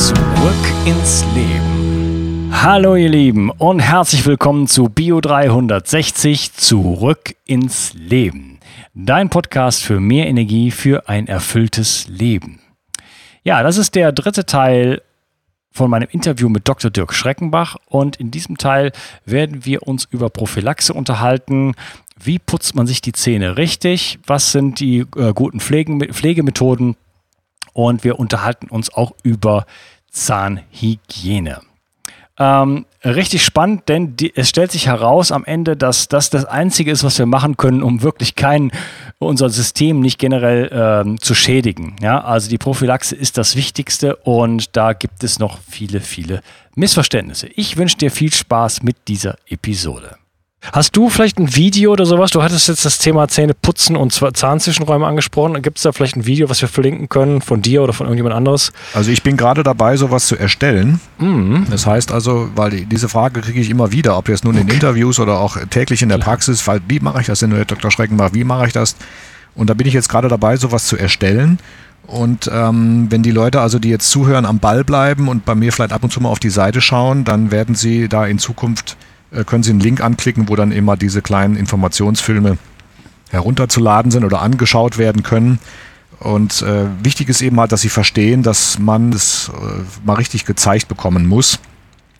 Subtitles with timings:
[0.00, 0.16] Zurück
[0.86, 2.48] ins Leben.
[2.50, 8.60] Hallo ihr Lieben und herzlich willkommen zu Bio 360 Zurück ins Leben.
[8.94, 12.60] Dein Podcast für mehr Energie für ein erfülltes Leben.
[13.44, 15.02] Ja, das ist der dritte Teil
[15.70, 16.90] von meinem Interview mit Dr.
[16.90, 18.92] Dirk Schreckenbach und in diesem Teil
[19.26, 21.74] werden wir uns über Prophylaxe unterhalten,
[22.18, 26.96] wie putzt man sich die Zähne richtig, was sind die äh, guten Pflegen, Pflegemethoden
[27.72, 29.66] und wir unterhalten uns auch über
[30.10, 31.60] Zahnhygiene.
[32.40, 36.90] Ähm, richtig spannend, denn die, es stellt sich heraus am Ende, dass das das Einzige
[36.90, 38.72] ist, was wir machen können, um wirklich kein,
[39.18, 41.96] unser System nicht generell ähm, zu schädigen.
[42.00, 46.40] Ja, also die Prophylaxe ist das Wichtigste und da gibt es noch viele, viele
[46.76, 47.48] Missverständnisse.
[47.48, 50.16] Ich wünsche dir viel Spaß mit dieser Episode.
[50.72, 52.30] Hast du vielleicht ein Video oder sowas?
[52.30, 55.60] Du hattest jetzt das Thema Zähne putzen und Zahnzwischenräume angesprochen.
[55.62, 58.36] Gibt es da vielleicht ein Video, was wir verlinken können von dir oder von irgendjemand
[58.36, 58.70] anderes?
[58.94, 61.00] Also ich bin gerade dabei, sowas zu erstellen.
[61.18, 61.66] Mhm.
[61.70, 64.68] Das heißt also, weil die, diese Frage kriege ich immer wieder, ob jetzt nun in
[64.68, 67.90] Interviews oder auch täglich in der Praxis, weil, wie mache ich das denn, Herr Dr.
[67.90, 68.96] Schreckenbach, wie mache ich das?
[69.54, 71.58] Und da bin ich jetzt gerade dabei, sowas zu erstellen.
[72.06, 75.72] Und ähm, wenn die Leute also, die jetzt zuhören, am Ball bleiben und bei mir
[75.72, 78.96] vielleicht ab und zu mal auf die Seite schauen, dann werden sie da in Zukunft
[79.44, 82.58] können Sie einen Link anklicken, wo dann immer diese kleinen Informationsfilme
[83.30, 85.58] herunterzuladen sind oder angeschaut werden können.
[86.18, 90.44] Und äh, wichtig ist eben halt, dass Sie verstehen, dass man es äh, mal richtig
[90.44, 91.58] gezeigt bekommen muss.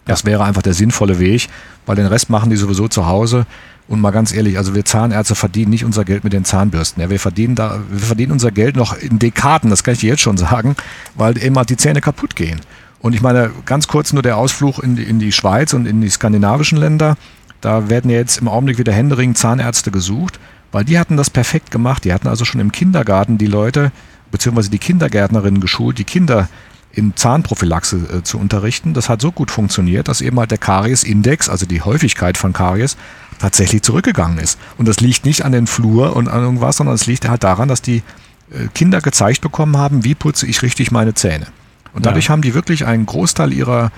[0.07, 1.49] Das wäre einfach der sinnvolle Weg,
[1.87, 3.47] weil den Rest machen die sowieso zu Hause.
[3.89, 7.03] Und mal ganz ehrlich, also wir Zahnärzte verdienen nicht unser Geld mit den Zahnbürsten.
[7.03, 10.11] Ja, wir verdienen da, wir verdienen unser Geld noch in Dekaden, das kann ich dir
[10.11, 10.77] jetzt schon sagen,
[11.17, 12.61] weil immer die Zähne kaputt gehen.
[13.01, 16.01] Und ich meine, ganz kurz nur der Ausflug in die, in die Schweiz und in
[16.01, 17.17] die skandinavischen Länder.
[17.61, 20.39] Da werden ja jetzt im Augenblick wieder händeringend Zahnärzte gesucht,
[20.73, 22.05] weil die hatten das perfekt gemacht.
[22.05, 23.93] Die hatten also schon im Kindergarten die Leute,
[24.31, 26.49] beziehungsweise die Kindergärtnerinnen geschult, die Kinder
[26.93, 28.95] in Zahnprophylaxe äh, zu unterrichten.
[28.95, 32.97] Das hat so gut funktioniert, dass eben halt der Karies-Index, also die Häufigkeit von Karies,
[33.39, 34.59] tatsächlich zurückgegangen ist.
[34.77, 37.69] Und das liegt nicht an den Flur und an irgendwas, sondern es liegt halt daran,
[37.69, 38.03] dass die
[38.51, 41.47] äh, Kinder gezeigt bekommen haben, wie putze ich richtig meine Zähne.
[41.93, 42.31] Und dadurch ja.
[42.31, 43.91] haben die wirklich einen Großteil ihrer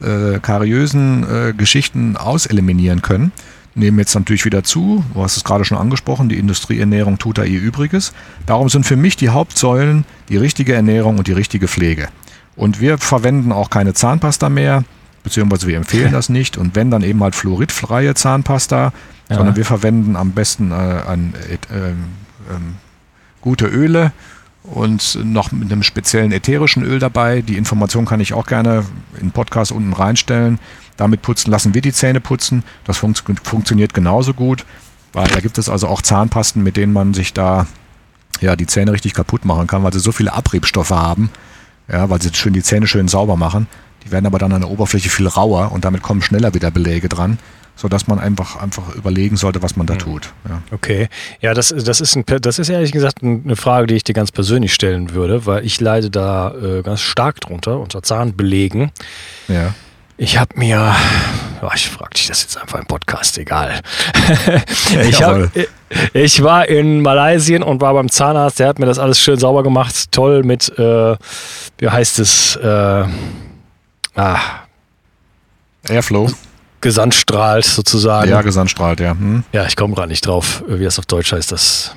[0.00, 3.32] äh, kariösen äh, Geschichten auseliminieren können.
[3.74, 7.44] Nehmen jetzt natürlich wieder zu, du hast es gerade schon angesprochen, die Industrieernährung tut da
[7.44, 8.14] ihr Übriges.
[8.46, 12.08] Darum sind für mich die Hauptsäulen die richtige Ernährung und die richtige Pflege.
[12.56, 14.84] Und wir verwenden auch keine Zahnpasta mehr,
[15.22, 16.56] beziehungsweise wir empfehlen das nicht.
[16.56, 18.92] Und wenn, dann eben halt fluoridfreie Zahnpasta,
[19.28, 19.36] ja.
[19.36, 21.90] sondern wir verwenden am besten äh, an, äh,
[22.50, 22.76] ähm,
[23.42, 24.12] gute Öle,
[24.72, 27.42] und noch mit einem speziellen ätherischen Öl dabei.
[27.42, 28.84] Die Information kann ich auch gerne
[29.20, 30.58] in Podcast unten reinstellen.
[30.96, 32.64] Damit putzen lassen wir die Zähne putzen.
[32.84, 34.64] Das fun funktioniert genauso gut,
[35.12, 37.66] weil da gibt es also auch Zahnpasten, mit denen man sich da
[38.40, 41.30] ja die Zähne richtig kaputt machen kann, weil sie so viele Abriebstoffe haben,
[41.90, 43.66] ja, weil sie schön die Zähne schön sauber machen.
[44.04, 47.08] Die werden aber dann an der Oberfläche viel rauer und damit kommen schneller wieder Beläge
[47.08, 47.38] dran
[47.76, 49.98] sodass man einfach, einfach überlegen sollte, was man da mhm.
[49.98, 50.32] tut.
[50.48, 50.62] Ja.
[50.72, 51.08] Okay,
[51.40, 54.32] ja, das, das, ist ein, das ist ehrlich gesagt eine Frage, die ich dir ganz
[54.32, 58.90] persönlich stellen würde, weil ich leide da äh, ganz stark drunter, unter Zahnbelegen.
[59.48, 59.74] Ja.
[60.18, 60.96] Ich habe mir,
[61.60, 63.82] oh, ich frage dich das jetzt einfach im Podcast, egal.
[65.06, 65.50] ich, hab,
[66.14, 69.62] ich war in Malaysia und war beim Zahnarzt, der hat mir das alles schön sauber
[69.62, 71.16] gemacht, toll mit, äh,
[71.76, 73.04] wie heißt es, äh,
[74.14, 74.40] ah,
[75.86, 76.30] Airflow
[76.86, 78.30] gesandstrahlt sozusagen.
[78.30, 79.10] Ja, gesandstrahlt, ja.
[79.10, 79.42] Hm.
[79.52, 81.50] Ja, ich komme gerade nicht drauf, wie das auf Deutsch heißt.
[81.50, 81.96] Das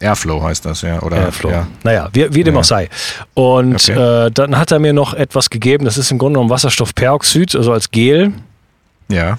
[0.00, 1.02] Airflow heißt das, ja.
[1.02, 1.50] Oder, Airflow.
[1.50, 1.66] Ja.
[1.82, 2.60] Naja, wie, wie dem ja.
[2.60, 2.88] auch sei.
[3.34, 4.26] Und okay.
[4.26, 7.72] äh, dann hat er mir noch etwas gegeben, das ist im Grunde genommen Wasserstoffperoxid, also
[7.72, 8.32] als Gel.
[9.08, 9.38] Ja.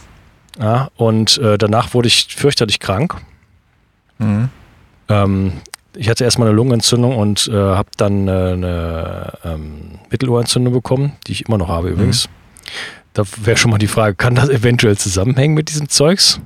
[0.60, 3.16] Ja, und äh, danach wurde ich fürchterlich krank.
[4.20, 4.50] Mhm.
[5.10, 5.54] Ähm,
[5.96, 11.32] ich hatte erstmal eine Lungenentzündung und äh, habe dann äh, eine ähm, Mittelohrentzündung bekommen, die
[11.32, 12.28] ich immer noch habe übrigens.
[12.28, 12.32] Mhm.
[13.16, 16.42] Da wäre schon mal die Frage, kann das eventuell zusammenhängen mit diesem Zeugs?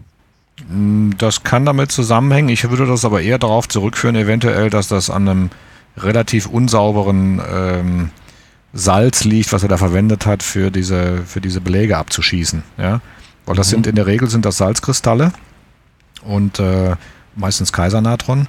[0.69, 2.49] Mm, das kann damit zusammenhängen.
[2.49, 5.49] Ich würde das aber eher darauf zurückführen, eventuell, dass das an einem
[5.97, 8.11] relativ unsauberen ähm,
[8.71, 12.63] Salz liegt, was er da verwendet hat, für diese, für diese Beläge abzuschießen.
[12.77, 13.01] Ja?
[13.47, 13.71] Weil das mhm.
[13.71, 15.33] sind in der Regel sind das Salzkristalle
[16.23, 16.95] und äh,
[17.35, 18.47] meistens Kaisernatron.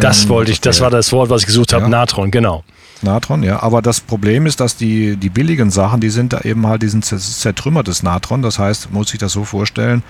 [0.00, 1.88] Das ähm, wollte ich, das war das Wort, was ich gesucht habe, ja.
[1.90, 2.64] Natron, genau.
[3.02, 3.62] Natron, ja.
[3.62, 7.02] Aber das Problem ist, dass die, die billigen Sachen, die sind da eben halt diesen
[7.02, 8.42] zertrümmertes Natron.
[8.42, 10.02] Das heißt, man muss sich das so vorstellen,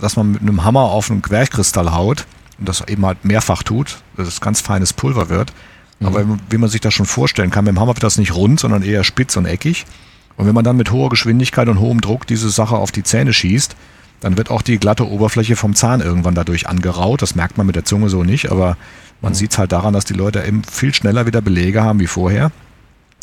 [0.00, 2.26] dass man mit einem Hammer auf einen Querchkristall haut
[2.58, 5.52] und das eben halt mehrfach tut, dass es ganz feines Pulver wird.
[6.00, 6.06] Mhm.
[6.06, 8.60] Aber wie man sich das schon vorstellen kann, mit dem Hammer wird das nicht rund,
[8.60, 9.84] sondern eher spitz und eckig.
[10.36, 13.32] Und wenn man dann mit hoher Geschwindigkeit und hohem Druck diese Sache auf die Zähne
[13.32, 13.76] schießt,
[14.20, 17.22] dann wird auch die glatte Oberfläche vom Zahn irgendwann dadurch angeraut.
[17.22, 18.76] Das merkt man mit der Zunge so nicht, aber
[19.24, 19.36] man mhm.
[19.36, 22.52] sieht es halt daran, dass die Leute eben viel schneller wieder Belege haben wie vorher.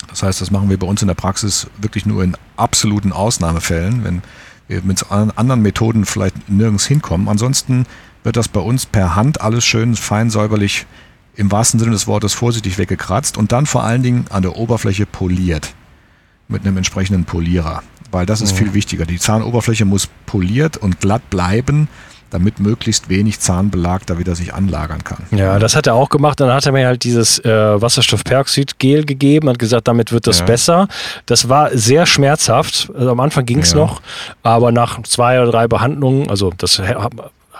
[0.09, 4.03] Das heißt, das machen wir bei uns in der Praxis wirklich nur in absoluten Ausnahmefällen,
[4.03, 4.23] wenn
[4.67, 7.29] wir mit anderen Methoden vielleicht nirgends hinkommen.
[7.29, 7.85] Ansonsten
[8.23, 10.87] wird das bei uns per Hand alles schön fein säuberlich
[11.35, 15.05] im wahrsten Sinne des Wortes vorsichtig weggekratzt und dann vor allen Dingen an der Oberfläche
[15.05, 15.73] poliert
[16.47, 18.57] mit einem entsprechenden Polierer, weil das ist mhm.
[18.57, 19.05] viel wichtiger.
[19.05, 21.87] Die Zahnoberfläche muss poliert und glatt bleiben,
[22.31, 25.19] damit möglichst wenig Zahnbelag da wieder sich anlagern kann.
[25.31, 26.39] Ja, das hat er auch gemacht.
[26.39, 30.45] Dann hat er mir halt dieses äh, Wasserstoffperoxid-Gel gegeben und gesagt, damit wird das ja.
[30.45, 30.87] besser.
[31.25, 32.91] Das war sehr schmerzhaft.
[32.95, 33.77] Also am Anfang ging es ja.
[33.77, 34.01] noch,
[34.43, 36.81] aber nach zwei oder drei Behandlungen, also das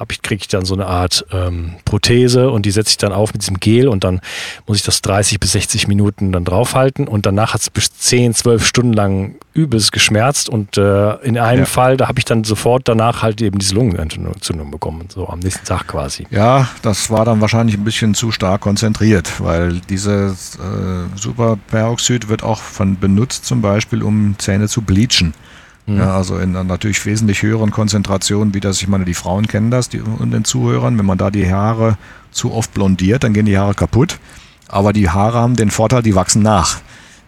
[0.09, 3.33] ich, kriege ich dann so eine Art ähm, Prothese und die setze ich dann auf
[3.33, 4.21] mit diesem Gel und dann
[4.68, 8.33] muss ich das 30 bis 60 Minuten dann draufhalten und danach hat es bis 10,
[8.33, 11.65] 12 Stunden lang übelst geschmerzt und äh, in einem ja.
[11.65, 15.65] Fall, da habe ich dann sofort danach halt eben diese Lungenentzündung bekommen, so am nächsten
[15.65, 16.25] Tag quasi.
[16.30, 22.44] Ja, das war dann wahrscheinlich ein bisschen zu stark konzentriert, weil dieses äh, Superperoxid wird
[22.44, 25.33] auch von benutzt zum Beispiel, um Zähne zu bleachen.
[25.92, 26.00] Mhm.
[26.00, 29.72] Ja, also in einer natürlich wesentlich höheren Konzentration, wie das, ich meine, die Frauen kennen
[29.72, 31.98] das, die und den Zuhörern, wenn man da die Haare
[32.32, 34.20] zu oft blondiert, dann gehen die Haare kaputt.
[34.68, 36.80] Aber die Haare haben den Vorteil, die wachsen nach.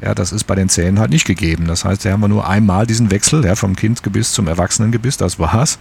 [0.01, 1.68] Ja, das ist bei den Zähnen halt nicht gegeben.
[1.68, 5.39] Das heißt, da haben wir nur einmal diesen Wechsel, ja, vom Kindgebiss zum Erwachsenengebiss, das
[5.39, 5.77] war's.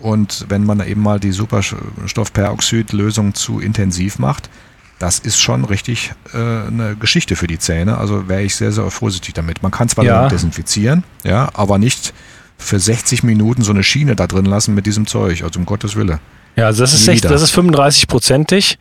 [0.00, 4.48] Und wenn man eben mal die Superstoffperoxid-Lösung zu intensiv macht,
[4.98, 7.98] das ist schon richtig äh, eine Geschichte für die Zähne.
[7.98, 9.62] Also wäre ich sehr, sehr vorsichtig damit.
[9.62, 10.28] Man kann zwar ja.
[10.28, 12.14] desinfizieren, ja, aber nicht
[12.56, 15.96] für 60 Minuten so eine Schiene da drin lassen mit diesem Zeug, also um Gottes
[15.96, 16.20] Wille.
[16.56, 18.78] Ja, also das ist, echt, das ist 35-prozentig.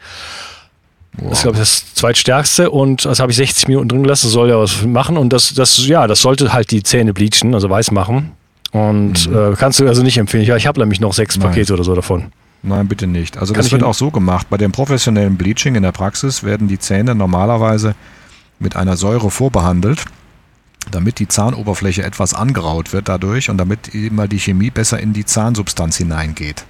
[1.18, 1.30] Wow.
[1.30, 4.50] Das ist, glaube ich, das zweitstärkste und das habe ich 60 Minuten drin gelassen, soll
[4.50, 7.92] ja was machen und das, das, ja, das sollte halt die Zähne bleachen, also weiß
[7.92, 8.32] machen.
[8.72, 9.54] Und mhm.
[9.54, 10.46] äh, kannst du also nicht empfehlen.
[10.46, 11.50] Ja, ich habe nämlich noch sechs Nein.
[11.50, 12.32] Pakete oder so davon.
[12.64, 13.38] Nein, bitte nicht.
[13.38, 14.48] Also Kann das wird auch so gemacht.
[14.50, 17.94] Bei dem professionellen Bleaching in der Praxis werden die Zähne normalerweise
[18.58, 20.06] mit einer Säure vorbehandelt,
[20.90, 25.26] damit die Zahnoberfläche etwas angeraut wird dadurch und damit immer die Chemie besser in die
[25.26, 26.66] Zahnsubstanz hineingeht.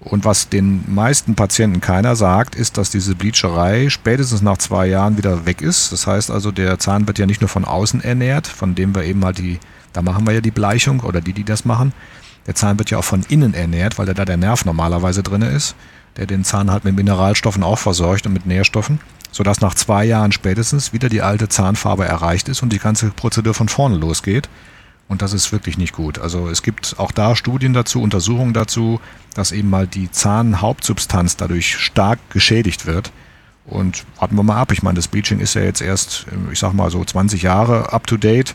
[0.00, 5.16] Und was den meisten Patienten keiner sagt, ist, dass diese Bleacherei spätestens nach zwei Jahren
[5.16, 5.92] wieder weg ist.
[5.92, 9.04] Das heißt also, der Zahn wird ja nicht nur von außen ernährt, von dem wir
[9.04, 9.60] eben halt die,
[9.92, 11.92] da machen wir ja die Bleichung oder die, die das machen,
[12.46, 15.74] der Zahn wird ja auch von innen ernährt, weil da der Nerv normalerweise drin ist,
[16.16, 19.00] der den Zahn halt mit Mineralstoffen auch versorgt und mit Nährstoffen,
[19.32, 23.54] sodass nach zwei Jahren spätestens wieder die alte Zahnfarbe erreicht ist und die ganze Prozedur
[23.54, 24.48] von vorne losgeht.
[25.06, 26.18] Und das ist wirklich nicht gut.
[26.18, 29.00] Also es gibt auch da Studien dazu, Untersuchungen dazu,
[29.34, 33.12] dass eben mal die Zahnhauptsubstanz dadurch stark geschädigt wird.
[33.66, 34.72] Und warten wir mal ab.
[34.72, 38.06] Ich meine, das Bleaching ist ja jetzt erst, ich sag mal so 20 Jahre up
[38.06, 38.54] to date.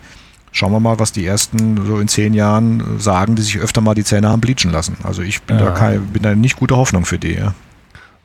[0.52, 3.94] Schauen wir mal, was die ersten so in zehn Jahren sagen, die sich öfter mal
[3.94, 4.98] die Zähne haben bleachen lassen.
[5.04, 5.66] Also ich bin, ja.
[5.66, 7.34] da, kein, bin da nicht gute Hoffnung für die.
[7.34, 7.54] Ja.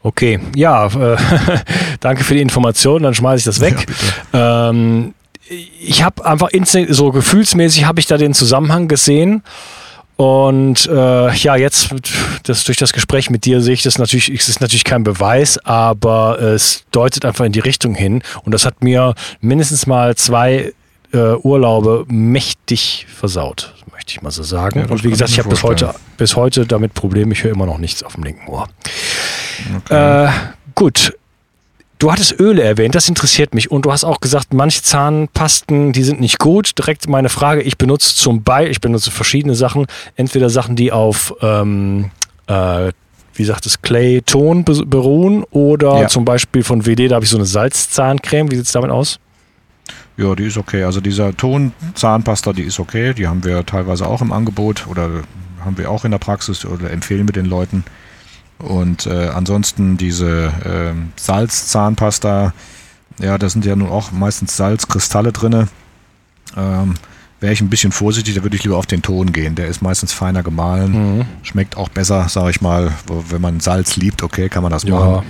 [0.02, 1.16] Okay, ja, äh,
[2.00, 3.86] danke für die Information, dann schmeiße ich das weg.
[4.32, 5.14] Ja, ähm,
[5.80, 6.48] ich habe einfach
[6.88, 9.42] so gefühlsmäßig habe ich da den Zusammenhang gesehen.
[10.16, 11.92] Und äh, ja, jetzt
[12.44, 15.58] das, durch das Gespräch mit dir sehe ich das natürlich, es ist natürlich kein Beweis,
[15.64, 18.22] aber es deutet einfach in die Richtung hin.
[18.44, 20.72] Und das hat mir mindestens mal zwei
[21.14, 24.80] äh, Urlaube mächtig versaut, möchte ich mal so sagen.
[24.80, 27.32] Ja, und wie gesagt, ich habe bis heute, bis heute damit Probleme.
[27.32, 28.68] Ich höre immer noch nichts auf dem linken Ohr.
[29.76, 30.26] Okay.
[30.26, 30.30] Äh,
[30.74, 31.14] gut.
[32.00, 33.70] Du hattest Öle erwähnt, das interessiert mich.
[33.70, 36.76] Und du hast auch gesagt, manche Zahnpasten, die sind nicht gut.
[36.76, 39.86] Direkt meine Frage, ich benutze zum Beispiel, ich benutze verschiedene Sachen.
[40.16, 42.10] Entweder Sachen, die auf, ähm,
[42.48, 42.90] äh,
[43.34, 46.08] wie sagt es, Clay-Ton beruhen oder ja.
[46.08, 48.50] zum Beispiel von WD, da habe ich so eine Salzzahncreme.
[48.50, 49.18] Wie sieht es damit aus?
[50.16, 50.84] Ja, die ist okay.
[50.84, 53.14] Also dieser Ton-Zahnpasta, die ist okay.
[53.14, 55.22] Die haben wir teilweise auch im Angebot oder
[55.64, 57.84] haben wir auch in der Praxis oder empfehlen wir den Leuten.
[58.58, 62.52] Und äh, ansonsten diese äh, Salz-Zahnpasta,
[63.20, 65.68] ja, da sind ja nun auch meistens Salzkristalle drin.
[66.56, 66.94] Ähm,
[67.40, 69.54] Wäre ich ein bisschen vorsichtig, da würde ich lieber auf den Ton gehen.
[69.54, 71.24] Der ist meistens feiner gemahlen, mhm.
[71.42, 72.92] schmeckt auch besser, sage ich mal.
[73.28, 74.94] Wenn man Salz liebt, okay, kann man das ja.
[74.94, 75.26] machen.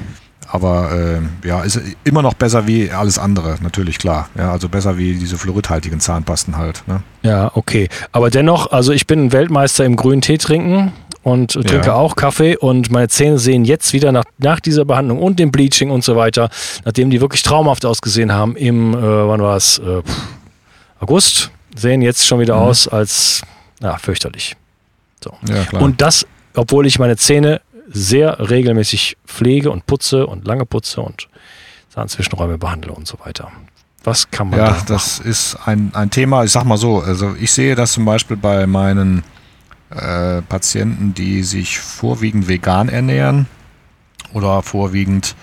[0.55, 4.29] Aber äh, ja, ist immer noch besser wie alles andere, natürlich klar.
[4.39, 6.85] Ja, also besser wie diese fluoridhaltigen Zahnpasten halt.
[6.87, 7.03] Ne?
[7.23, 7.89] Ja, okay.
[8.13, 10.93] Aber dennoch, also ich bin Weltmeister im grünen Tee trinken
[11.25, 11.95] und trinke ja.
[11.95, 15.91] auch Kaffee und meine Zähne sehen jetzt wieder nach, nach dieser Behandlung und dem Bleaching
[15.91, 16.51] und so weiter,
[16.85, 20.03] nachdem die wirklich traumhaft ausgesehen haben im, äh, wann war es, äh,
[21.01, 22.63] August, sehen jetzt schon wieder mhm.
[22.63, 23.43] aus als,
[23.83, 24.55] ja, fürchterlich.
[25.21, 25.33] So.
[25.49, 27.61] Ja, und das, obwohl ich meine Zähne
[27.95, 31.29] sehr regelmäßig pflege und putze und lange putze und
[31.91, 33.51] Zahnzwischenräume behandle und so weiter.
[34.03, 37.01] Was kann man ja, da Ja, das ist ein, ein Thema, ich sag mal so,
[37.01, 39.23] also ich sehe das zum Beispiel bei meinen
[39.91, 43.47] äh, Patienten, die sich vorwiegend vegan ernähren
[44.33, 45.37] oder vorwiegend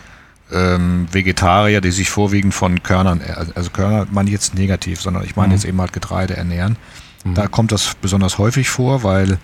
[0.51, 3.21] ähm, Vegetarier, die sich vorwiegend von Körnern,
[3.55, 5.53] also Körner meine ich jetzt negativ, sondern ich meine mhm.
[5.53, 6.75] jetzt eben halt Getreide ernähren.
[7.23, 7.35] Mhm.
[7.35, 9.39] Da kommt das besonders häufig vor, weil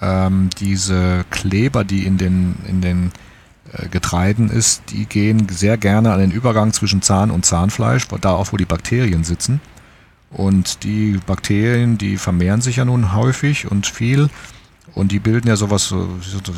[0.00, 3.12] ähm, diese Kleber, die in den, in den
[3.72, 8.30] äh, Getreiden ist, die gehen sehr gerne an den Übergang zwischen Zahn und Zahnfleisch, da
[8.32, 9.60] auch wo die Bakterien sitzen.
[10.30, 14.28] Und die Bakterien, die vermehren sich ja nun häufig und viel.
[14.94, 15.94] Und die bilden ja sowas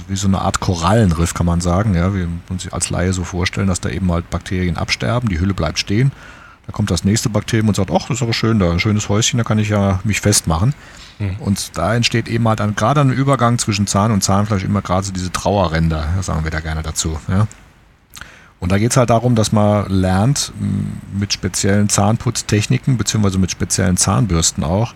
[0.08, 1.94] wie so eine Art Korallenriff, kann man sagen.
[1.94, 5.54] Ja, wir uns als Laie so vorstellen, dass da eben halt Bakterien absterben, die Hülle
[5.54, 6.12] bleibt stehen.
[6.66, 9.08] Da kommt das nächste Bakterium und sagt, ach, das ist aber schön, da ein schönes
[9.08, 10.74] Häuschen, da kann ich ja mich festmachen.
[11.18, 11.36] Mhm.
[11.40, 15.06] Und da entsteht eben halt dann gerade ein Übergang zwischen Zahn und Zahnfleisch immer gerade
[15.06, 17.18] so diese Trauerränder, sagen wir da gerne dazu.
[17.28, 17.46] Ja.
[18.60, 20.52] Und da geht es halt darum, dass man lernt,
[21.12, 24.94] mit speziellen Zahnputztechniken, beziehungsweise mit speziellen Zahnbürsten auch,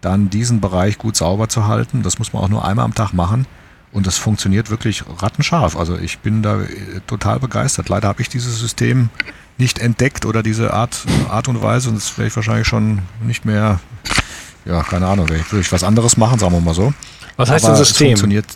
[0.00, 2.02] dann diesen Bereich gut sauber zu halten.
[2.02, 3.46] Das muss man auch nur einmal am Tag machen.
[3.90, 5.76] Und das funktioniert wirklich rattenscharf.
[5.76, 7.88] Also ich bin da äh, total begeistert.
[7.88, 9.08] Leider habe ich dieses System
[9.56, 11.88] nicht entdeckt oder diese Art, Art und Weise.
[11.88, 13.80] Und das werde ich wahrscheinlich schon nicht mehr,
[14.68, 16.92] ja, keine Ahnung, würde ich was anderes machen, sagen wir mal so.
[17.36, 18.08] Was heißt Aber denn System?
[18.08, 18.46] Funktioniert,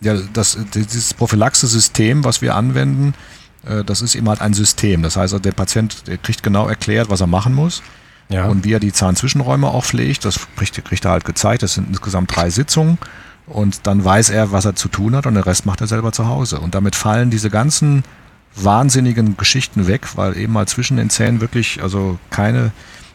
[0.00, 3.14] ja, das, dieses Prophylaxe-System, was wir anwenden,
[3.66, 5.02] äh, das ist eben halt ein System.
[5.02, 7.82] Das heißt, der Patient der kriegt genau erklärt, was er machen muss.
[8.28, 8.46] Ja.
[8.46, 11.62] Und wie er die Zahnzwischenräume auch pflegt, das kriegt, kriegt er halt gezeigt.
[11.62, 12.98] Das sind insgesamt drei Sitzungen.
[13.46, 16.12] Und dann weiß er, was er zu tun hat und den Rest macht er selber
[16.12, 16.60] zu Hause.
[16.60, 18.04] Und damit fallen diese ganzen
[18.56, 22.72] wahnsinnigen Geschichten weg, weil eben mal zwischen den Zähnen wirklich also keine,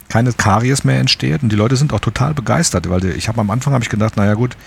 [0.09, 1.43] keine Karies mehr entsteht.
[1.43, 4.17] Und die Leute sind auch total begeistert, weil ich habe am Anfang habe ich gedacht,
[4.17, 4.57] naja gut,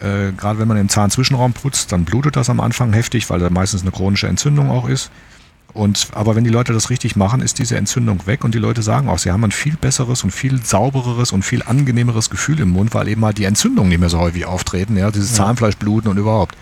[0.00, 3.50] äh, gerade wenn man den Zahnzwischenraum putzt, dann blutet das am Anfang heftig, weil da
[3.50, 5.10] meistens eine chronische Entzündung auch ist.
[5.72, 8.80] Und, aber wenn die Leute das richtig machen, ist diese Entzündung weg und die Leute
[8.80, 12.70] sagen auch, sie haben ein viel besseres und viel saubereres und viel angenehmeres Gefühl im
[12.70, 15.34] Mund, weil eben mal die Entzündungen nicht mehr so häufig auftreten, ja, dieses.
[15.34, 16.56] Zahnfleischbluten und überhaupt.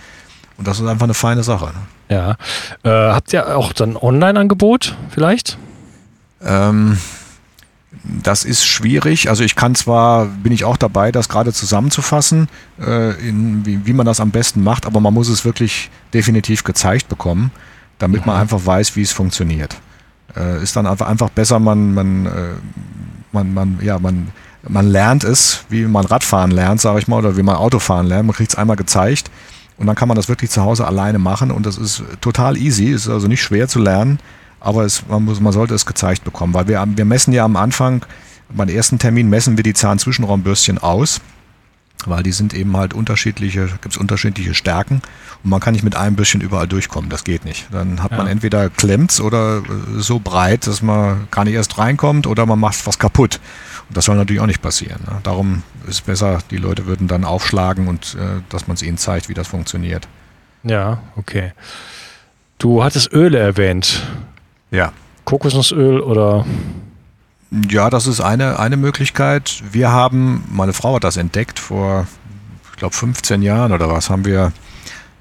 [0.56, 1.66] Und das ist einfach eine feine Sache.
[1.66, 2.16] Ne?
[2.16, 2.36] Ja.
[2.84, 5.58] Äh, habt ihr auch dann Online-Angebot vielleicht?
[6.42, 6.96] Ähm,
[8.04, 9.28] das ist schwierig.
[9.28, 12.48] Also ich kann zwar, bin ich auch dabei, das gerade zusammenzufassen,
[12.80, 16.64] äh, in, wie, wie man das am besten macht, aber man muss es wirklich definitiv
[16.64, 17.50] gezeigt bekommen,
[17.98, 18.42] damit man mhm.
[18.42, 19.76] einfach weiß, wie es funktioniert.
[20.36, 22.30] Äh, ist dann einfach, einfach besser, man, man, äh,
[23.30, 24.28] man, man, ja, man,
[24.66, 28.26] man lernt es, wie man Radfahren lernt, sage ich mal, oder wie man Autofahren lernt.
[28.26, 29.30] Man kriegt es einmal gezeigt
[29.76, 32.86] und dann kann man das wirklich zu Hause alleine machen und das ist total easy,
[32.86, 34.18] ist also nicht schwer zu lernen
[34.62, 37.56] aber es, man, muss, man sollte es gezeigt bekommen, weil wir, wir messen ja am
[37.56, 38.04] Anfang,
[38.48, 41.20] beim ersten Termin messen wir die Zahnzwischenraumbürstchen aus,
[42.06, 45.02] weil die sind eben halt unterschiedliche, gibt es unterschiedliche Stärken
[45.42, 47.66] und man kann nicht mit einem Bürstchen überall durchkommen, das geht nicht.
[47.72, 48.18] Dann hat ja.
[48.18, 49.62] man entweder klemmt oder äh,
[49.98, 53.40] so breit, dass man gar nicht erst reinkommt oder man macht was kaputt.
[53.88, 55.00] Und das soll natürlich auch nicht passieren.
[55.06, 55.18] Ne?
[55.22, 58.98] Darum ist es besser, die Leute würden dann aufschlagen und äh, dass man es ihnen
[58.98, 60.06] zeigt, wie das funktioniert.
[60.62, 61.52] Ja, okay.
[62.58, 64.02] Du hattest Öle erwähnt.
[64.72, 64.92] Ja.
[65.24, 66.44] Kokosnussöl oder?
[67.68, 69.62] Ja, das ist eine, eine Möglichkeit.
[69.70, 72.06] Wir haben, meine Frau hat das entdeckt vor,
[72.72, 74.52] ich glaube, 15 Jahren oder was, haben wir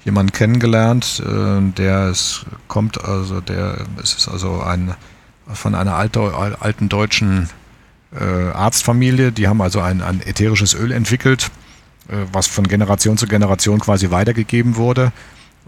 [0.04, 4.94] jemanden kennengelernt, äh, der ist, kommt, also der, es ist also ein,
[5.46, 6.20] von einer alte,
[6.58, 7.48] alten deutschen
[8.18, 11.50] äh, Arztfamilie, die haben also ein, ein ätherisches Öl entwickelt,
[12.08, 15.12] äh, was von Generation zu Generation quasi weitergegeben wurde.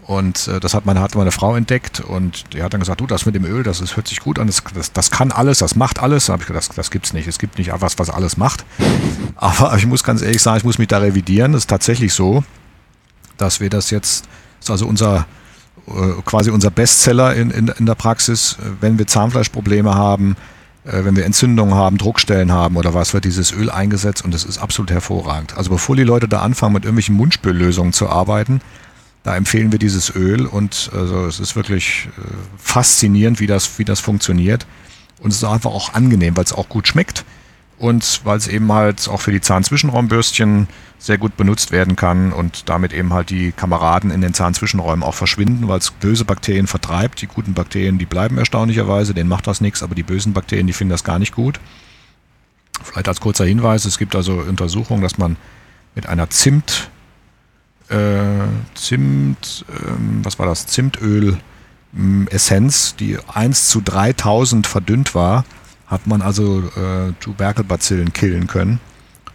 [0.05, 3.07] Und äh, das hat meine, hat meine Frau entdeckt und die hat dann gesagt, du,
[3.07, 5.57] das mit dem Öl, das, ist, hört sich gut an, das, das, das kann alles,
[5.57, 6.27] das macht alles.
[6.27, 7.27] Da habe ich gesagt, das, das gibt's nicht.
[7.27, 8.65] Es gibt nicht etwas, was alles macht.
[9.35, 11.53] Aber ich muss ganz ehrlich sagen, ich muss mich da revidieren.
[11.55, 12.43] Es ist tatsächlich so,
[13.37, 14.25] dass wir das jetzt,
[14.59, 15.25] das ist also unser
[15.87, 20.35] äh, quasi unser Bestseller in, in, in der Praxis, wenn wir Zahnfleischprobleme haben,
[20.83, 24.43] äh, wenn wir Entzündungen haben, Druckstellen haben oder was, wird dieses Öl eingesetzt und es
[24.43, 25.57] ist absolut hervorragend.
[25.57, 28.61] Also bevor die Leute da anfangen, mit irgendwelchen Mundspüllösungen zu arbeiten,
[29.25, 32.21] da empfehlen wir dieses Öl und also es ist wirklich äh,
[32.57, 34.67] faszinierend, wie das, wie das funktioniert.
[35.19, 37.25] Und es ist einfach auch angenehm, weil es auch gut schmeckt
[37.79, 40.67] und weil es eben halt auch für die Zahnzwischenraumbürstchen
[40.99, 45.15] sehr gut benutzt werden kann und damit eben halt die Kameraden in den Zahnzwischenräumen auch
[45.15, 47.19] verschwinden, weil es böse Bakterien vertreibt.
[47.23, 50.73] Die guten Bakterien, die bleiben erstaunlicherweise, denen macht das nichts, aber die bösen Bakterien, die
[50.73, 51.59] finden das gar nicht gut.
[52.83, 55.35] Vielleicht als kurzer Hinweis, es gibt also Untersuchungen, dass man
[55.95, 56.91] mit einer Zimt
[57.89, 60.67] äh, Zimt, ähm, was war das?
[60.67, 61.37] Zimtöl
[61.95, 65.45] ähm, Essenz, die 1 zu 3000 verdünnt war,
[65.87, 68.79] hat man also äh, Tuberkelbazillen killen können.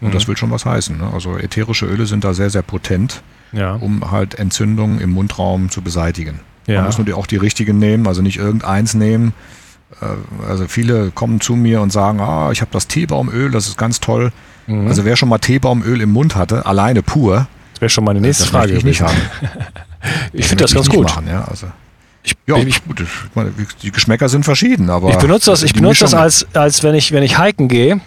[0.00, 0.12] Und mhm.
[0.12, 0.98] das will schon was heißen.
[0.98, 1.10] Ne?
[1.12, 3.74] Also ätherische Öle sind da sehr, sehr potent, ja.
[3.74, 6.40] um halt Entzündungen im Mundraum zu beseitigen.
[6.66, 6.76] Ja.
[6.76, 9.32] Man muss nur die, auch die richtigen nehmen, also nicht irgendeins nehmen.
[10.00, 13.78] Äh, also viele kommen zu mir und sagen, ah, ich habe das Teebaumöl, das ist
[13.78, 14.32] ganz toll.
[14.66, 14.88] Mhm.
[14.88, 17.46] Also wer schon mal Teebaumöl im Mund hatte, alleine pur,
[17.80, 18.74] wäre schon meine nächste das Frage.
[18.74, 19.16] Ich nicht haben.
[20.32, 21.04] ich finde das ganz gut.
[21.04, 21.66] Machen, ja, also.
[22.22, 23.02] Ich, ja, ich, gut,
[23.34, 25.10] meine, die Geschmäcker sind verschieden, aber.
[25.10, 28.00] Ich benutze das, ich benutze das als, als wenn ich, wenn ich hiken gehe,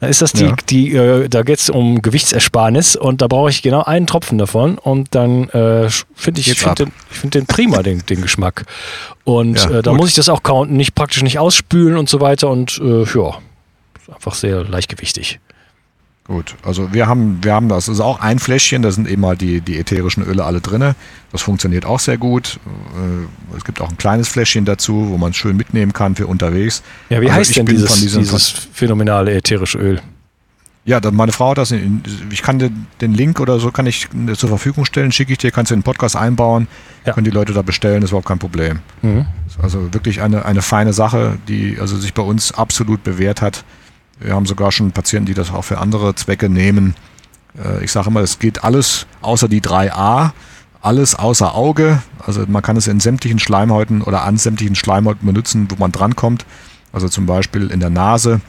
[0.00, 0.56] dann ist das die, ja.
[0.70, 4.78] die äh, da geht es um Gewichtsersparnis und da brauche ich genau einen Tropfen davon
[4.78, 8.64] und dann äh, finde ich, ich finde den, find den prima, den, den Geschmack.
[9.24, 12.20] Und ja, äh, da muss ich das auch counten, nicht praktisch nicht ausspülen und so
[12.22, 13.38] weiter und äh, ja,
[14.14, 15.38] einfach sehr leichtgewichtig.
[16.30, 19.20] Gut, also wir haben, wir haben das, das ist auch ein Fläschchen, da sind eben
[19.20, 20.94] mal die, die ätherischen Öle alle drin.
[21.32, 22.60] Das funktioniert auch sehr gut.
[22.94, 26.28] Äh, es gibt auch ein kleines Fläschchen dazu, wo man es schön mitnehmen kann für
[26.28, 26.84] unterwegs.
[27.08, 30.00] Ja, wie also heißt denn dieses, dieses phänomenale ätherische Öl?
[30.84, 34.06] Ja, meine Frau hat das, in, ich kann den, den, Link oder so kann ich
[34.36, 36.68] zur Verfügung stellen, schicke ich dir, kannst du in den Podcast einbauen,
[37.04, 37.12] ja.
[37.12, 38.78] können die Leute da bestellen, das ist überhaupt kein Problem.
[39.02, 39.26] Mhm.
[39.60, 43.64] Also wirklich eine, eine feine Sache, die also sich bei uns absolut bewährt hat.
[44.20, 46.94] Wir haben sogar schon Patienten, die das auch für andere Zwecke nehmen.
[47.58, 50.32] Äh, ich sage immer, es geht alles außer die 3a,
[50.82, 52.02] alles außer Auge.
[52.24, 56.44] Also man kann es in sämtlichen Schleimhäuten oder an sämtlichen Schleimhäuten benutzen, wo man drankommt.
[56.92, 58.40] Also zum Beispiel in der Nase.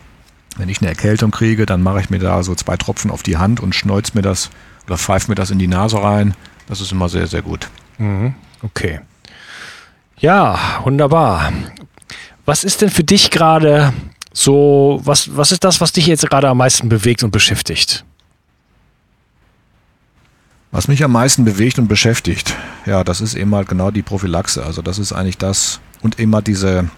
[0.57, 3.37] Wenn ich eine Erkältung kriege, dann mache ich mir da so zwei Tropfen auf die
[3.37, 4.49] Hand und schneuze mir das
[4.85, 6.33] oder pfeife mir das in die Nase rein.
[6.67, 7.69] Das ist immer sehr, sehr gut.
[7.97, 8.33] Mhm.
[8.61, 8.99] Okay.
[10.17, 11.53] Ja, wunderbar.
[12.45, 13.93] Was ist denn für dich gerade
[14.33, 18.05] so, was, was ist das, was dich jetzt gerade am meisten bewegt und beschäftigt?
[20.71, 24.65] Was mich am meisten bewegt und beschäftigt, ja, das ist eben halt genau die Prophylaxe.
[24.65, 26.89] Also das ist eigentlich das und immer diese,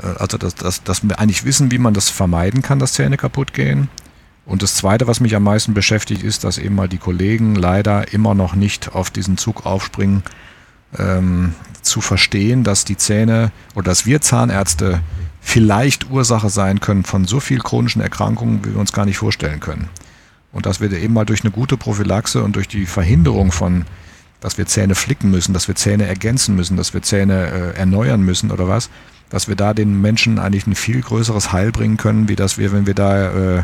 [0.00, 3.16] äh, also dass, dass, dass wir eigentlich wissen, wie man das vermeiden kann, dass Zähne
[3.16, 3.88] kaputt gehen.
[4.46, 8.12] Und das Zweite, was mich am meisten beschäftigt, ist, dass eben mal die Kollegen leider
[8.12, 10.22] immer noch nicht auf diesen Zug aufspringen,
[10.98, 15.00] ähm, zu verstehen, dass die Zähne oder dass wir Zahnärzte
[15.40, 19.60] vielleicht Ursache sein können von so vielen chronischen Erkrankungen, wie wir uns gar nicht vorstellen
[19.60, 19.88] können.
[20.52, 23.84] Und dass wir eben mal durch eine gute Prophylaxe und durch die Verhinderung von,
[24.40, 28.22] dass wir Zähne flicken müssen, dass wir Zähne ergänzen müssen, dass wir Zähne äh, erneuern
[28.22, 28.90] müssen oder was,
[29.30, 32.70] dass wir da den Menschen eigentlich ein viel größeres Heil bringen können, wie das wir,
[32.72, 33.62] wenn wir da äh,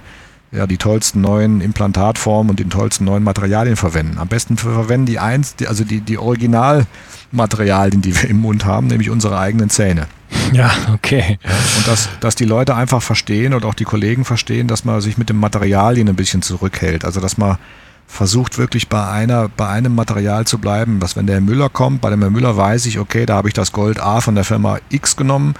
[0.51, 4.19] ja, die tollsten neuen Implantatformen und die tollsten neuen Materialien verwenden.
[4.19, 8.87] Am besten verwenden die eins, die, also die, die Originalmaterialien, die wir im Mund haben,
[8.87, 10.07] nämlich unsere eigenen Zähne.
[10.53, 11.39] Ja, okay.
[11.77, 15.19] Und dass, dass die Leute einfach verstehen und auch die Kollegen verstehen, dass man sich
[15.19, 17.05] mit dem Materialien ein bisschen zurückhält.
[17.05, 17.59] Also dass man
[18.07, 21.01] versucht wirklich bei einer, bei einem Material zu bleiben.
[21.01, 23.55] Dass wenn der Müller kommt, bei dem Herr Müller weiß ich, okay, da habe ich
[23.55, 25.55] das Gold A von der Firma X genommen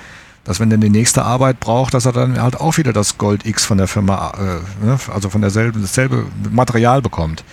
[0.49, 3.45] dass wenn er die nächste Arbeit braucht, dass er dann halt auch wieder das Gold
[3.45, 7.45] X von der Firma, äh, ne, also von derselben, dasselbe Material bekommt.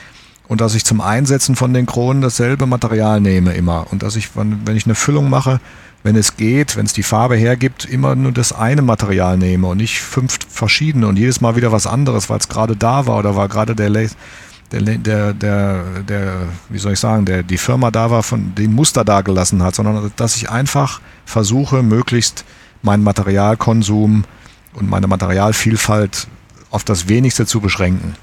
[0.48, 3.88] Und dass ich zum Einsetzen von den Kronen dasselbe Material nehme immer.
[3.92, 5.60] Und dass ich, wenn ich eine Füllung mache,
[6.04, 9.76] wenn es geht, wenn es die Farbe hergibt, immer nur das eine Material nehme und
[9.76, 13.36] nicht fünf verschiedene und jedes Mal wieder was anderes, weil es gerade da war oder
[13.36, 16.34] war gerade der, der, der, der, der,
[16.70, 19.76] wie soll ich sagen, der, die Firma da war, von den Muster da gelassen hat,
[19.76, 22.46] sondern dass ich einfach versuche, möglichst
[22.86, 24.24] meinen Materialkonsum
[24.74, 26.28] und meine Materialvielfalt
[26.71, 28.15] auf das Wenigste zu beschränken.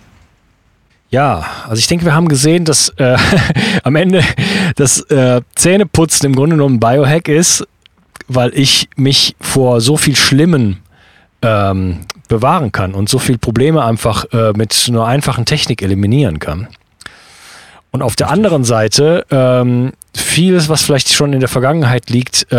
[1.11, 3.18] Ja, also ich denke, wir haben gesehen, dass äh,
[3.83, 4.25] am Ende
[4.77, 7.66] das äh, Zähneputzen im Grunde genommen ein Biohack ist,
[8.29, 10.79] weil ich mich vor so viel Schlimmen
[11.42, 16.68] ähm, bewahren kann und so viele Probleme einfach äh, mit einer einfachen Technik eliminieren kann.
[17.92, 22.57] Und auf der anderen Seite ähm, vieles, was vielleicht schon in der Vergangenheit liegt, äh,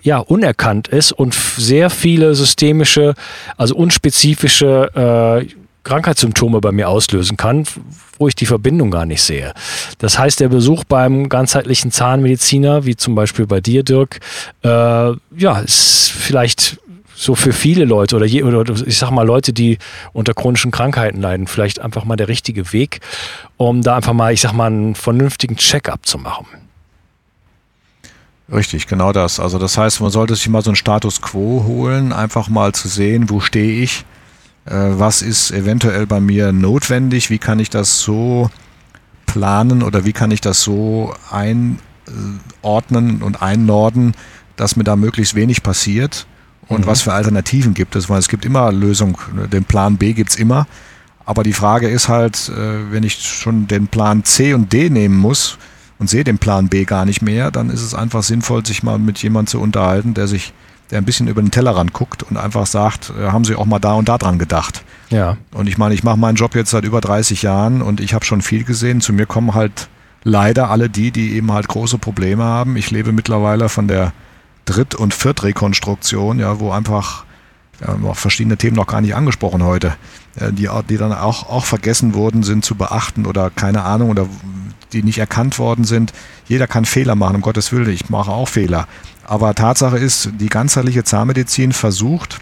[0.00, 3.14] ja, unerkannt ist und sehr viele systemische,
[3.56, 7.64] also unspezifische äh, Krankheitssymptome bei mir auslösen kann,
[8.18, 9.52] wo ich die Verbindung gar nicht sehe.
[9.98, 14.18] Das heißt, der Besuch beim ganzheitlichen Zahnmediziner, wie zum Beispiel bei dir, Dirk,
[14.64, 16.78] äh, ja, ist vielleicht
[17.22, 19.78] so für viele Leute oder, je, oder ich sag mal Leute, die
[20.12, 23.00] unter chronischen Krankheiten leiden, vielleicht einfach mal der richtige Weg,
[23.56, 26.46] um da einfach mal, ich sag mal, einen vernünftigen Check-up zu machen.
[28.52, 29.38] Richtig, genau das.
[29.38, 32.88] Also das heißt, man sollte sich mal so einen Status quo holen, einfach mal zu
[32.88, 34.04] sehen, wo stehe ich,
[34.66, 38.50] äh, was ist eventuell bei mir notwendig, wie kann ich das so
[39.26, 44.14] planen oder wie kann ich das so einordnen und einnorden,
[44.56, 46.26] dass mir da möglichst wenig passiert
[46.68, 46.86] und mhm.
[46.86, 49.16] was für Alternativen gibt es, weil es gibt immer Lösungen,
[49.52, 50.66] den Plan B gibt es immer,
[51.24, 55.16] Aber die Frage ist halt, äh, wenn ich schon den Plan C und D nehmen
[55.16, 55.58] muss
[55.98, 58.98] und sehe den Plan B gar nicht mehr, dann ist es einfach sinnvoll, sich mal
[58.98, 60.52] mit jemandem zu unterhalten, der sich,
[60.90, 63.78] der ein bisschen über den Tellerrand guckt und einfach sagt, äh, haben Sie auch mal
[63.78, 64.82] da und da dran gedacht.
[65.10, 65.36] Ja.
[65.52, 68.24] Und ich meine, ich mache meinen Job jetzt seit über 30 Jahren und ich habe
[68.24, 69.00] schon viel gesehen.
[69.00, 69.88] Zu mir kommen halt
[70.24, 72.76] leider alle die, die eben halt große Probleme haben.
[72.76, 74.12] Ich lebe mittlerweile von der
[74.64, 77.24] Dritt- und Viertrekonstruktion, ja, wo einfach
[77.86, 79.94] haben auch verschiedene Themen noch gar nicht angesprochen heute,
[80.36, 84.28] äh, die, die dann auch, auch vergessen worden sind zu beachten oder keine Ahnung oder
[84.92, 86.12] die nicht erkannt worden sind.
[86.46, 88.86] Jeder kann Fehler machen, um Gottes Willen, ich mache auch Fehler.
[89.24, 92.38] Aber Tatsache ist, die ganzheitliche Zahnmedizin versucht,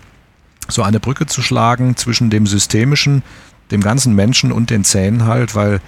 [0.68, 3.22] so eine Brücke zu schlagen zwischen dem systemischen,
[3.70, 5.80] dem ganzen Menschen und den Zähnen halt, weil,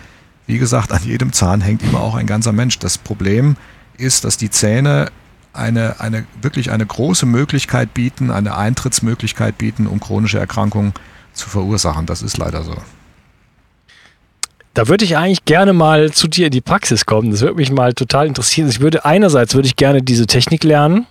[0.47, 2.79] wie gesagt, an jedem Zahn hängt immer auch ein ganzer Mensch.
[2.79, 3.57] Das Problem
[3.97, 5.11] ist, dass die Zähne
[5.53, 10.93] eine, eine, wirklich eine große Möglichkeit bieten, eine Eintrittsmöglichkeit bieten, um chronische Erkrankungen
[11.33, 12.07] zu verursachen.
[12.07, 12.75] Das ist leider so.
[14.75, 17.31] Da würde ich eigentlich gerne mal zu dir in die Praxis kommen.
[17.31, 18.69] Das würde mich mal total interessieren.
[18.71, 21.07] Ich würde einerseits würde ich gerne diese Technik lernen.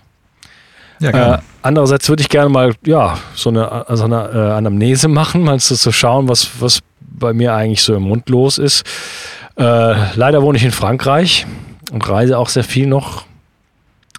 [0.98, 5.42] Ja, äh, andererseits würde ich gerne mal ja so eine, so eine äh, Anamnese machen,
[5.42, 8.84] mal zu, zu schauen, was, was bei mir eigentlich so im Mund los ist.
[9.56, 11.46] Äh, leider wohne ich in Frankreich
[11.92, 13.26] und reise auch sehr viel noch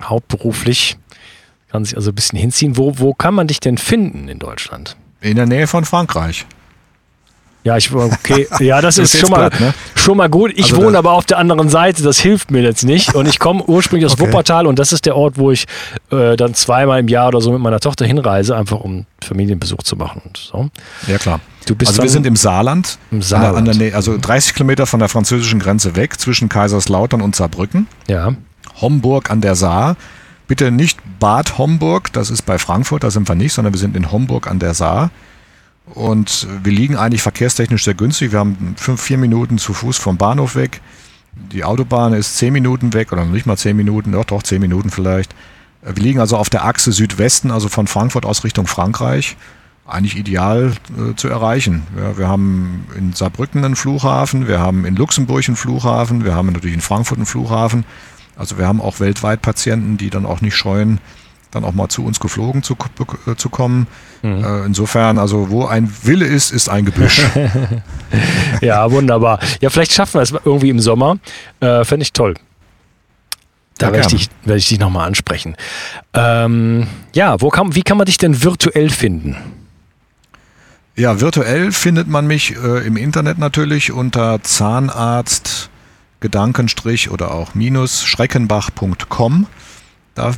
[0.10, 0.98] hauptberuflich.
[1.70, 2.78] Kann sich also ein bisschen hinziehen.
[2.78, 4.96] Wo, wo kann man dich denn finden in Deutschland?
[5.22, 6.46] In der Nähe von Frankreich.
[7.63, 9.74] Ja, ich okay, ja, das, das ist, schon mal, ne?
[9.96, 10.52] schon mal gut.
[10.56, 13.16] Ich also wohne aber auf der anderen Seite, das hilft mir jetzt nicht.
[13.16, 14.28] Und ich komme ursprünglich aus okay.
[14.28, 15.66] Wuppertal und das ist der Ort, wo ich
[16.12, 19.96] äh, dann zweimal im Jahr oder so mit meiner Tochter hinreise, einfach um Familienbesuch zu
[19.96, 20.70] machen und so.
[21.08, 21.39] Ja, klar.
[21.70, 23.58] also wir sind im Saarland, im Saarland.
[23.58, 27.36] An der, an der also 30 Kilometer von der französischen Grenze weg, zwischen Kaiserslautern und
[27.36, 27.88] Saarbrücken.
[28.08, 28.34] Ja.
[28.84, 29.98] Homburg an der Saar.
[30.48, 33.98] Bitte nicht Bad Homburg, das ist bei Frankfurt, da sind wir nicht, sondern wir sind
[33.98, 35.10] in Homburg an der Saar.
[35.86, 38.32] Und wir liegen eigentlich verkehrstechnisch sehr günstig.
[38.32, 40.82] Wir haben fünf, vier Minuten zu Fuß vom Bahnhof weg.
[41.34, 44.91] Die Autobahn ist zehn Minuten weg oder nicht mal zehn Minuten, doch, doch zehn Minuten
[44.91, 45.34] vielleicht.
[45.82, 49.36] Wir liegen also auf der Achse Südwesten, also von Frankfurt aus Richtung Frankreich.
[49.86, 51.84] Eigentlich ideal äh, zu erreichen.
[51.98, 56.54] Ja, wir haben in Saarbrücken einen Flughafen, wir haben in Luxemburg einen Flughafen, wir haben
[56.54, 57.84] natürlich in Frankfurt einen Flughafen.
[58.36, 61.00] Also wir haben auch weltweit Patienten, die dann auch nicht scheuen,
[61.52, 62.76] dann auch mal zu uns geflogen zu,
[63.28, 63.88] äh, zu kommen.
[64.22, 64.43] Mhm.
[64.43, 67.22] Äh, insofern, also wo ein Wille ist, ist ein Gebüsch.
[68.62, 69.39] ja, wunderbar.
[69.62, 71.17] Ja, vielleicht schaffen wir es irgendwie im Sommer.
[71.60, 72.36] Äh, Fände ich toll.
[73.78, 75.56] Da ja, werde ich dich, werd ich dich nochmal ansprechen.
[76.13, 79.36] Ähm, ja, wo kann, wie kann man dich denn virtuell finden?
[80.96, 85.72] Ja, virtuell findet man mich äh, im Internet natürlich unter Zahnarzt
[86.23, 89.45] Gedankenstrich oder auch minus schreckenbach.com.
[90.15, 90.31] Da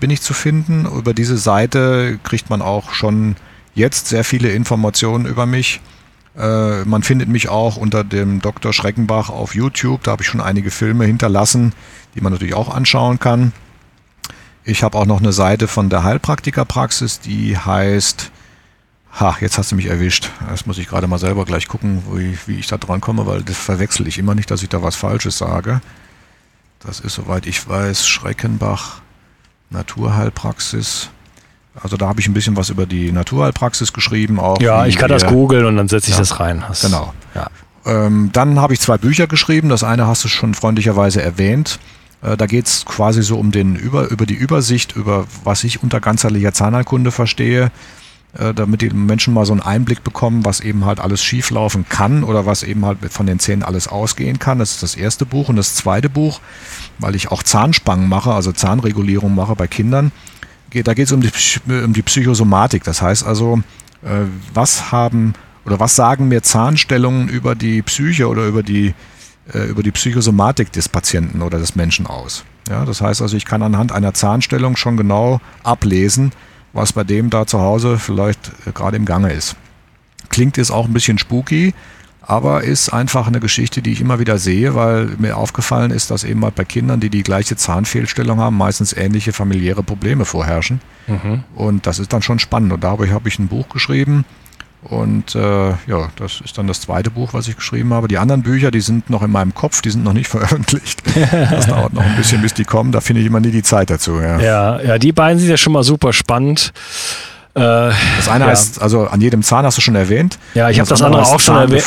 [0.00, 0.86] bin ich zu finden.
[0.86, 3.36] Über diese Seite kriegt man auch schon
[3.74, 5.80] jetzt sehr viele Informationen über mich.
[6.36, 8.72] Äh, man findet mich auch unter dem Dr.
[8.72, 10.02] Schreckenbach auf YouTube.
[10.02, 11.74] Da habe ich schon einige Filme hinterlassen,
[12.14, 13.52] die man natürlich auch anschauen kann.
[14.64, 18.31] Ich habe auch noch eine Seite von der Heilpraktikerpraxis, die heißt
[19.18, 20.30] Ha, jetzt hast du mich erwischt.
[20.48, 23.42] Das muss ich gerade mal selber gleich gucken, wie, wie ich da dran komme, weil
[23.42, 25.80] das verwechsel ich immer nicht, dass ich da was Falsches sage.
[26.80, 29.02] Das ist, soweit ich weiß, Schreckenbach,
[29.70, 31.10] Naturheilpraxis.
[31.80, 34.40] Also da habe ich ein bisschen was über die Naturheilpraxis geschrieben.
[34.40, 36.64] Auch ja, ich kann das googeln und dann setze ich ja, das rein.
[36.66, 37.12] Das, genau.
[37.34, 37.48] Ja.
[37.84, 39.68] Ähm, dann habe ich zwei Bücher geschrieben.
[39.68, 41.78] Das eine hast du schon freundlicherweise erwähnt.
[42.22, 45.82] Äh, da geht es quasi so um den über, über die Übersicht, über was ich
[45.82, 47.70] unter ganzheitlicher Zahnheilkunde verstehe.
[48.38, 52.24] Äh, damit die Menschen mal so einen Einblick bekommen, was eben halt alles schieflaufen kann
[52.24, 54.58] oder was eben halt von den Zähnen alles ausgehen kann.
[54.58, 55.50] Das ist das erste Buch.
[55.50, 56.40] Und das zweite Buch,
[56.98, 60.12] weil ich auch Zahnspangen mache, also Zahnregulierung mache bei Kindern,
[60.70, 61.30] geht, da geht es um die,
[61.68, 62.84] um die Psychosomatik.
[62.84, 63.60] Das heißt also,
[64.02, 65.34] äh, was haben
[65.66, 68.94] oder was sagen mir Zahnstellungen über die Psyche oder über die,
[69.52, 72.44] äh, über die Psychosomatik des Patienten oder des Menschen aus?
[72.70, 76.32] Ja, das heißt also, ich kann anhand einer Zahnstellung schon genau ablesen,
[76.72, 79.56] was bei dem da zu Hause vielleicht äh, gerade im Gange ist.
[80.28, 81.74] Klingt jetzt auch ein bisschen spooky,
[82.22, 86.24] aber ist einfach eine Geschichte, die ich immer wieder sehe, weil mir aufgefallen ist, dass
[86.24, 90.80] eben halt bei Kindern, die die gleiche Zahnfehlstellung haben, meistens ähnliche familiäre Probleme vorherrschen.
[91.08, 91.44] Mhm.
[91.54, 92.72] Und das ist dann schon spannend.
[92.72, 94.24] Und darüber habe ich ein Buch geschrieben,
[94.82, 98.08] und äh, ja, das ist dann das zweite Buch, was ich geschrieben habe.
[98.08, 101.02] Die anderen Bücher, die sind noch in meinem Kopf, die sind noch nicht veröffentlicht.
[101.50, 102.90] Das dauert noch ein bisschen, bis die kommen.
[102.90, 104.20] Da finde ich immer nie die Zeit dazu.
[104.20, 106.72] Ja, ja, ja die beiden sind ja schon mal super spannend.
[107.54, 108.50] Äh, das eine ja.
[108.50, 110.38] heißt, also an jedem Zahn hast du schon erwähnt.
[110.54, 111.84] Ja, ich habe das, das andere auch schon erwähnt.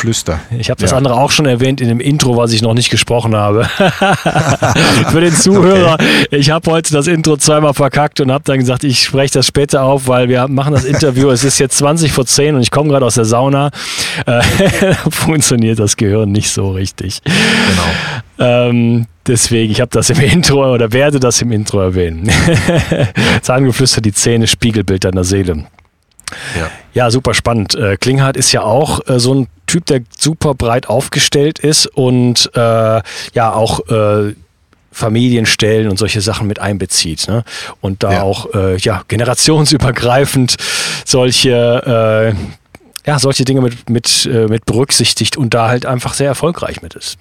[0.56, 0.96] Ich habe das ja.
[0.96, 3.64] andere auch schon erwähnt in dem Intro, was ich noch nicht gesprochen habe.
[5.10, 6.26] Für den Zuhörer, okay.
[6.30, 9.82] ich habe heute das Intro zweimal verkackt und habe dann gesagt, ich spreche das später
[9.82, 11.30] auf, weil wir machen das Interview.
[11.30, 13.70] es ist jetzt 20 vor 10 und ich komme gerade aus der Sauna.
[14.24, 14.42] Äh,
[15.10, 17.22] funktioniert das Gehirn nicht so richtig.
[17.24, 18.22] Genau.
[18.38, 22.30] Ähm, deswegen, ich habe das im Intro oder werde das im Intro erwähnen.
[23.42, 25.66] Zahngeflüster, die Zähne, Spiegelbild deiner Seele.
[26.58, 26.70] Ja.
[26.92, 27.74] ja, super spannend.
[27.76, 32.50] Äh, Klinghardt ist ja auch äh, so ein Typ, der super breit aufgestellt ist und
[32.54, 33.00] äh,
[33.34, 34.34] ja auch äh,
[34.90, 37.28] Familienstellen und solche Sachen mit einbezieht.
[37.28, 37.44] Ne?
[37.80, 38.22] Und da ja.
[38.22, 40.56] auch äh, ja, generationsübergreifend
[41.04, 46.82] solche, äh, ja, solche Dinge mit, mit, mit berücksichtigt und da halt einfach sehr erfolgreich
[46.82, 47.18] mit ist.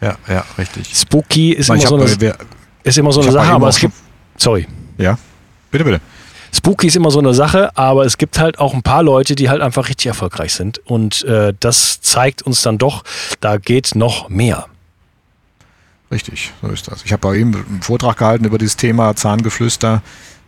[0.00, 0.94] Ja, ja, richtig.
[0.94, 2.36] Spooky ist, immer, hab, so eine, wer,
[2.82, 3.94] ist immer so eine Sache, aber es gibt.
[4.36, 4.66] Sorry.
[4.98, 5.18] Ja,
[5.70, 6.00] bitte, bitte.
[6.54, 9.50] Spooky ist immer so eine Sache, aber es gibt halt auch ein paar Leute, die
[9.50, 10.78] halt einfach richtig erfolgreich sind.
[10.86, 13.04] Und äh, das zeigt uns dann doch,
[13.40, 14.66] da geht noch mehr.
[16.10, 17.04] Richtig, so ist das.
[17.04, 20.02] Ich habe bei ihm einen Vortrag gehalten über dieses Thema Zahngeflüster,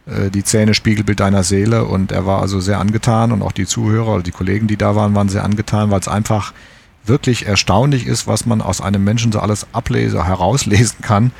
[0.06, 3.66] äh, die Zähne Spiegelbild deiner Seele und er war also sehr angetan und auch die
[3.66, 6.52] Zuhörer, die Kollegen, die da waren, waren sehr angetan, weil es einfach
[7.08, 11.32] wirklich erstaunlich ist, was man aus einem Menschen so alles ablesen, herauslesen kann,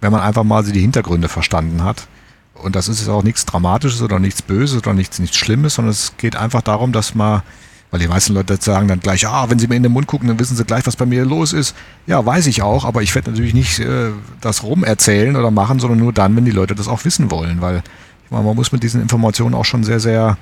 [0.00, 2.06] wenn man einfach mal die Hintergründe verstanden hat.
[2.54, 5.90] Und das ist jetzt auch nichts Dramatisches oder nichts Böses oder nichts, nichts Schlimmes, sondern
[5.90, 7.42] es geht einfach darum, dass man,
[7.90, 10.28] weil die meisten Leute sagen dann gleich, ah, wenn sie mir in den Mund gucken,
[10.28, 11.74] dann wissen sie gleich, was bei mir los ist.
[12.06, 15.98] Ja, weiß ich auch, aber ich werde natürlich nicht äh, das rumerzählen oder machen, sondern
[15.98, 17.82] nur dann, wenn die Leute das auch wissen wollen, weil
[18.24, 20.38] ich meine, man muss mit diesen Informationen auch schon sehr, sehr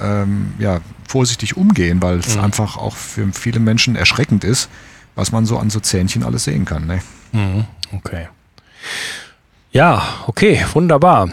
[0.00, 2.44] ähm, ja, vorsichtig umgehen, weil es mhm.
[2.44, 4.68] einfach auch für viele Menschen erschreckend ist,
[5.14, 6.86] was man so an so Zähnchen alles sehen kann.
[6.86, 7.00] Ne?
[7.32, 7.64] Mhm.
[7.92, 8.28] Okay.
[9.72, 11.28] Ja, okay, wunderbar.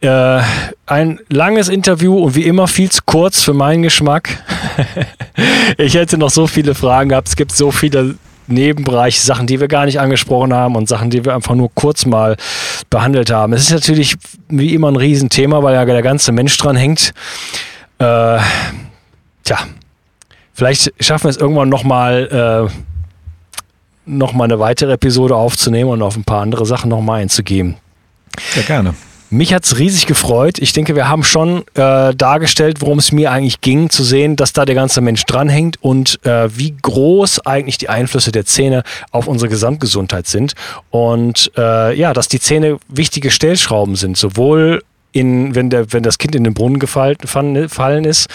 [0.00, 0.42] Äh,
[0.86, 4.42] ein langes Interview und wie immer viel zu kurz für meinen Geschmack.
[5.78, 7.28] ich hätte noch so viele Fragen gehabt.
[7.28, 11.24] Es gibt so viele Nebenbereich, Sachen, die wir gar nicht angesprochen haben und Sachen, die
[11.24, 12.36] wir einfach nur kurz mal
[12.90, 13.52] behandelt haben.
[13.52, 14.16] Es ist natürlich
[14.48, 17.12] wie immer ein Riesenthema, weil ja der ganze Mensch dran hängt.
[17.98, 18.38] Äh,
[19.44, 19.58] tja,
[20.52, 22.72] vielleicht schaffen wir es irgendwann nochmal äh,
[24.06, 27.76] noch eine weitere Episode aufzunehmen und auf ein paar andere Sachen nochmal einzugehen.
[28.56, 28.94] Ja, gerne.
[29.34, 30.58] Mich hat es riesig gefreut.
[30.60, 34.52] Ich denke, wir haben schon äh, dargestellt, worum es mir eigentlich ging, zu sehen, dass
[34.52, 39.26] da der ganze Mensch dranhängt und äh, wie groß eigentlich die Einflüsse der Zähne auf
[39.26, 40.54] unsere Gesamtgesundheit sind.
[40.90, 46.18] Und äh, ja, dass die Zähne wichtige Stellschrauben sind, sowohl in, wenn, der, wenn das
[46.18, 48.28] Kind in den Brunnen gefallen, fallen ist.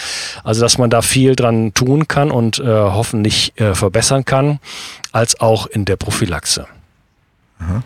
[0.43, 4.59] Also dass man da viel dran tun kann und äh, hoffentlich äh, verbessern kann,
[5.13, 6.67] als auch in der Prophylaxe.
[7.59, 7.83] Mhm.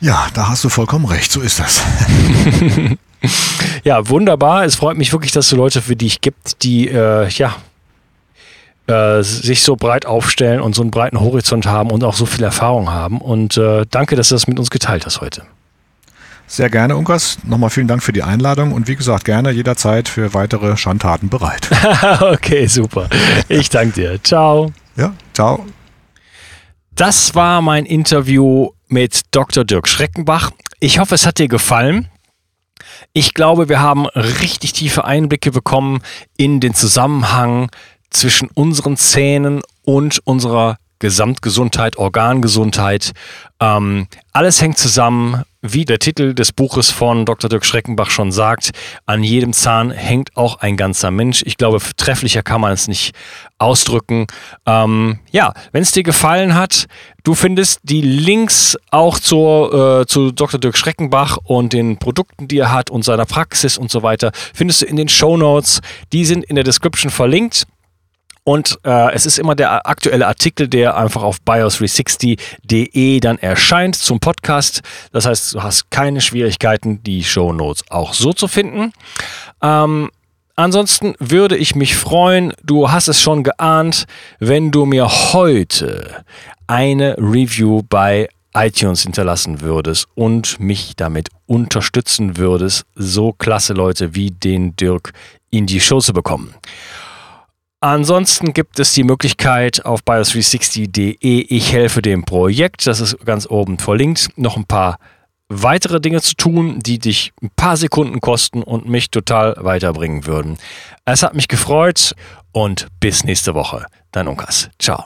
[0.00, 1.82] Ja, da hast du vollkommen recht, so ist das.
[3.84, 4.64] ja, wunderbar.
[4.64, 7.56] Es freut mich wirklich, dass es Leute für dich gibt, die äh, ja
[8.86, 12.44] äh, sich so breit aufstellen und so einen breiten Horizont haben und auch so viel
[12.44, 13.20] Erfahrung haben.
[13.20, 15.42] Und äh, danke, dass du das mit uns geteilt hast heute.
[16.46, 17.38] Sehr gerne, Unkas.
[17.44, 21.68] Nochmal vielen Dank für die Einladung und wie gesagt, gerne jederzeit für weitere Schandtaten bereit.
[22.20, 23.08] okay, super.
[23.48, 24.22] Ich danke dir.
[24.22, 24.72] Ciao.
[24.96, 25.66] Ja, ciao.
[26.94, 29.64] Das war mein Interview mit Dr.
[29.64, 30.50] Dirk Schreckenbach.
[30.80, 32.08] Ich hoffe, es hat dir gefallen.
[33.12, 36.00] Ich glaube, wir haben richtig tiefe Einblicke bekommen
[36.36, 37.70] in den Zusammenhang
[38.10, 43.12] zwischen unseren Zähnen und unserer Gesamtgesundheit, Organgesundheit.
[43.60, 47.48] Ähm, alles hängt zusammen wie der Titel des Buches von Dr.
[47.48, 48.70] Dirk Schreckenbach schon sagt,
[49.06, 51.42] an jedem Zahn hängt auch ein ganzer Mensch.
[51.46, 53.14] Ich glaube, trefflicher kann man es nicht
[53.58, 54.26] ausdrücken.
[54.66, 56.86] Ähm, ja, wenn es dir gefallen hat,
[57.24, 60.60] du findest die Links auch zur, äh, zu Dr.
[60.60, 64.82] Dirk Schreckenbach und den Produkten, die er hat und seiner Praxis und so weiter, findest
[64.82, 65.80] du in den Show Notes.
[66.12, 67.66] Die sind in der Description verlinkt.
[68.48, 74.20] Und äh, es ist immer der aktuelle Artikel, der einfach auf bios360.de dann erscheint zum
[74.20, 74.80] Podcast.
[75.12, 78.94] Das heißt, du hast keine Schwierigkeiten, die Show Notes auch so zu finden.
[79.60, 80.10] Ähm,
[80.56, 84.06] ansonsten würde ich mich freuen, du hast es schon geahnt,
[84.38, 86.24] wenn du mir heute
[86.66, 94.30] eine Review bei iTunes hinterlassen würdest und mich damit unterstützen würdest, so klasse Leute wie
[94.30, 95.12] den Dirk
[95.50, 96.54] in die Show zu bekommen.
[97.80, 103.78] Ansonsten gibt es die Möglichkeit auf bios360.de, ich helfe dem Projekt, das ist ganz oben
[103.78, 104.98] verlinkt, noch ein paar
[105.48, 110.58] weitere Dinge zu tun, die dich ein paar Sekunden kosten und mich total weiterbringen würden.
[111.04, 112.16] Es hat mich gefreut
[112.50, 113.86] und bis nächste Woche.
[114.10, 114.70] Dein Unkas.
[114.80, 115.04] Ciao.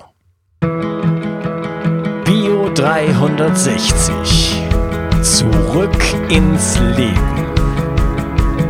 [2.24, 4.62] Bio 360.
[5.22, 7.46] Zurück ins Leben.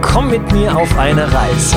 [0.03, 1.77] Komm mit mir auf eine Reise.